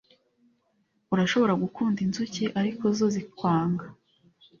[1.13, 3.85] urashobora gukunda inzuki ariko zo zikwanga